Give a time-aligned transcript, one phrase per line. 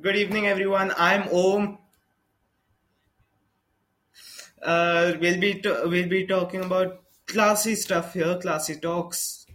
[0.00, 0.92] Good evening, everyone.
[0.96, 1.78] I'm Om.
[4.60, 9.46] Uh, we'll be t- we'll be talking about classy stuff here, classy talks.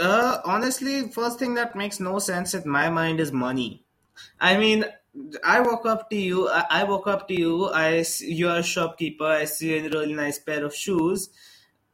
[0.00, 3.84] Uh, honestly, first thing that makes no sense in my mind is money.
[4.40, 4.84] I mean,
[5.44, 6.48] I walk up to you.
[6.48, 7.68] I, I walk up to you.
[7.70, 9.24] I see, you're a shopkeeper.
[9.26, 11.30] I see a really nice pair of shoes,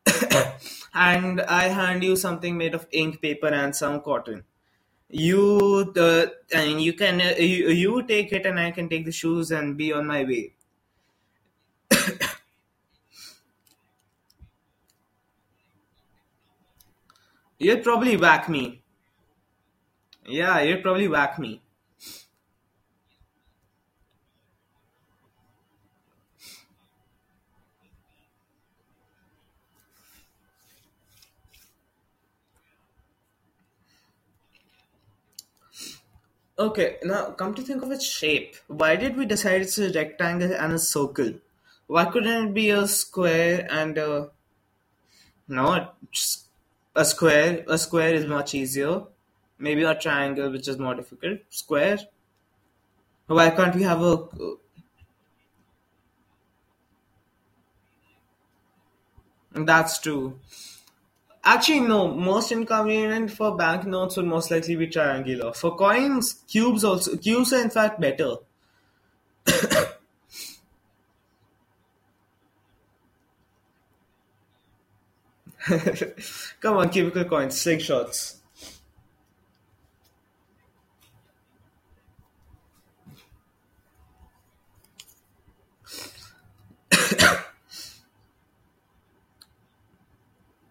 [0.95, 4.45] and I hand you something made of ink, paper, and some cotton.
[5.09, 9.13] You, uh, mean, you can uh, you, you take it, and I can take the
[9.13, 10.55] shoes and be on my way.
[17.59, 18.83] You'd probably whack me.
[20.27, 21.61] Yeah, you'd probably whack me.
[36.57, 38.55] Okay, now come to think of its shape.
[38.69, 41.33] Why did we decide it's a rectangle and a circle?
[41.89, 44.31] Why couldn't it be a square and a
[45.49, 45.89] no?
[46.95, 47.65] A square.
[47.67, 49.03] A square is much easier.
[49.59, 51.41] Maybe a triangle, which is more difficult.
[51.51, 51.99] Square.
[53.27, 54.29] Why can't we have a?
[59.53, 60.39] That's true.
[61.45, 62.09] Actually, no.
[62.09, 65.53] Most inconvenient for banknotes would most likely be triangular.
[65.53, 67.17] For coins, cubes also.
[67.17, 68.37] Cubes are in fact better.
[76.61, 78.37] Come on, cubicle coins, slingshots.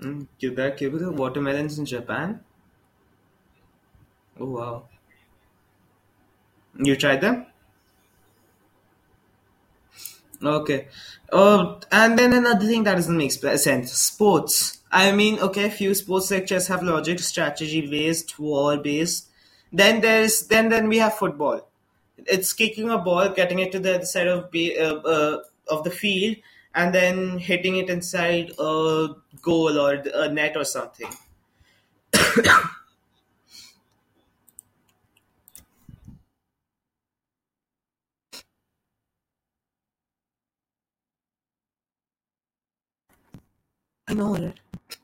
[0.04, 2.42] Mm, cubicle, cubicle watermelons in Japan.
[4.40, 4.84] Oh wow.
[6.78, 7.48] You tried them?
[10.44, 10.88] Okay.
[11.32, 14.80] Uh, and then another thing that doesn't make sense: sports.
[14.92, 19.30] I mean, okay, few sports lectures have logic, strategy based, war based.
[19.72, 21.68] Then there's then then we have football.
[22.18, 25.84] It's kicking a ball, getting it to the other side of be, uh, uh, of
[25.84, 26.38] the field,
[26.76, 29.10] and then hitting it inside a
[29.42, 31.10] goal or a net or something.
[44.08, 44.60] I know it.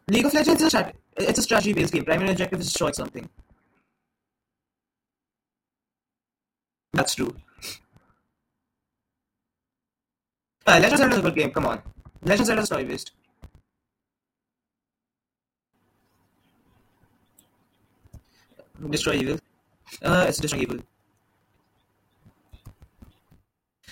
[0.08, 2.06] League of Legends is a strat- it's a strategy based game.
[2.06, 3.30] Primary objective is to destroy something.
[6.94, 7.36] That's true.
[10.68, 11.52] Uh, Legend of Zelda is a good game.
[11.52, 11.82] Come on,
[12.24, 13.12] Legend of Zelda is story based.
[18.90, 19.40] Destroy evil.
[20.02, 20.80] Uh, it's destroy evil.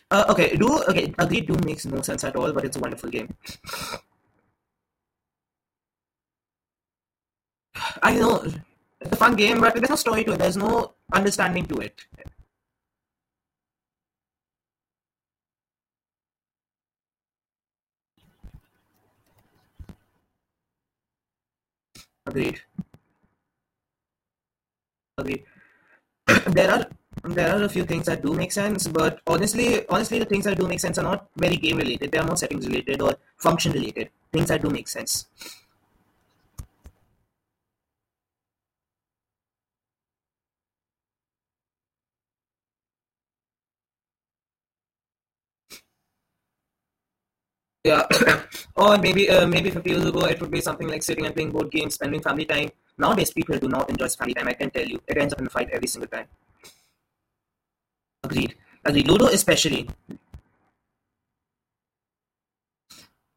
[0.09, 1.13] Uh, okay, do okay.
[1.19, 3.33] Agree, Doom makes no sense at all, but it's a wonderful game.
[8.03, 8.43] I know
[9.01, 10.39] it's a fun game, but there's no story to it.
[10.39, 12.05] There's no understanding to it.
[22.27, 22.61] Agreed.
[25.17, 25.43] Agreed.
[26.47, 26.85] there are
[27.23, 30.57] there are a few things that do make sense, but honestly, honestly, the things that
[30.57, 32.11] do make sense are not very game related.
[32.11, 34.09] They are more settings related or function related.
[34.31, 35.27] Things that do make sense.
[47.83, 48.05] Yeah,
[48.77, 51.51] or maybe uh, maybe 50 years ago it would be something like sitting and playing
[51.51, 52.69] board games, spending family time.
[52.97, 54.47] Nowadays, people do not enjoy family time.
[54.47, 56.27] I can tell you, it ends up in a fight every single time.
[58.23, 58.55] Agreed.
[58.85, 59.07] Agreed.
[59.07, 59.89] Ludo especially.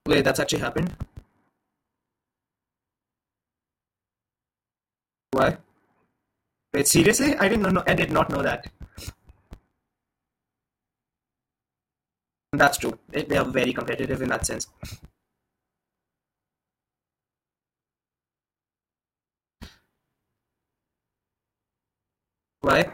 [0.07, 0.95] Wait, that's actually happened.
[5.33, 5.57] Why?
[6.75, 7.37] Wait, seriously?
[7.37, 7.83] I didn't know.
[7.87, 8.67] I did not know that.
[12.53, 12.99] That's true.
[13.09, 14.67] They they are very competitive in that sense.
[22.63, 22.93] Why?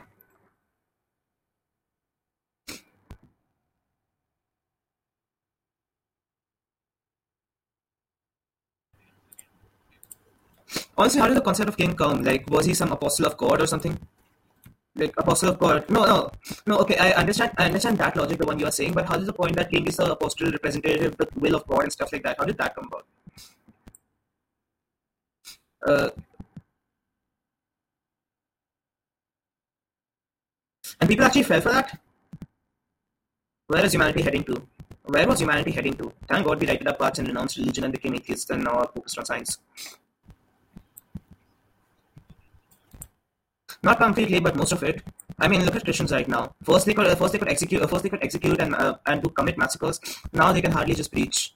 [10.99, 12.23] Also, how did the concept of king come?
[12.23, 13.99] Like, was he some apostle of God or something?
[14.97, 15.89] Like apostle of God?
[15.91, 16.31] No, no,
[16.67, 16.79] no.
[16.81, 17.53] Okay, I understand.
[17.59, 18.93] I understand that logic, the one you are saying.
[18.95, 21.85] But how is the point that king is the apostle representative, the will of God
[21.85, 22.37] and stuff like that?
[22.39, 23.07] How did that come about?
[25.87, 26.11] Uh,
[31.01, 31.99] and people actually fell for that.
[33.69, 34.63] Where is humanity heading to?
[35.05, 36.13] Where was humanity heading to?
[36.29, 38.91] Thank God we righted our parts and renounced religion and became atheists and now are
[38.95, 39.59] focused on science.
[43.83, 45.03] Not completely, but most of it.
[45.39, 46.55] I mean, look at Christians right now.
[46.63, 48.97] First they could, uh, first they could execute, uh, first they could execute and uh,
[49.07, 50.01] and to commit massacres.
[50.33, 51.55] Now they can hardly just preach.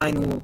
[0.00, 0.42] I know.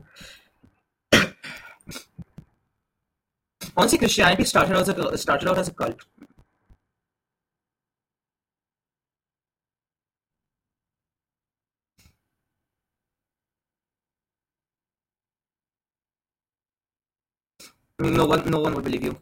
[3.80, 6.04] Honestly, Christianity started out as a started out as a cult.
[18.00, 19.18] No one, no one would believe you.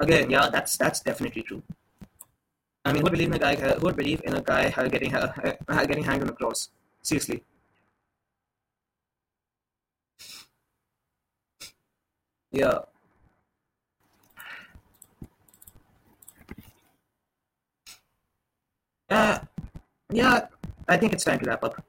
[0.00, 1.62] Again, yeah, that's that's definitely true.
[2.84, 3.54] I mean, who would believe in a guy?
[3.56, 5.32] Who would believe in a guy uh, getting uh,
[5.68, 6.68] uh, getting hanged on a cross?
[7.02, 7.42] Seriously.
[12.56, 12.78] Yeah.
[19.10, 19.38] Uh,
[20.10, 20.46] yeah.
[20.88, 21.84] I think it's time to wrap up.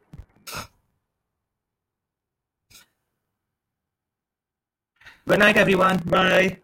[5.26, 6.00] Good night, everyone.
[6.06, 6.58] Bye.